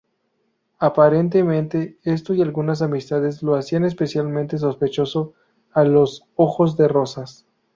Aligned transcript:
Aparentemente, 0.79 1.99
esto 2.01 2.33
y 2.33 2.41
algunas 2.41 2.81
amistades 2.81 3.43
lo 3.43 3.53
hacían 3.55 3.85
especialmente 3.85 4.57
sospechoso 4.57 5.33
a 5.73 5.83
los 5.83 6.25
ojos 6.35 6.75
de 6.75 6.87
Rosas. 6.87 7.45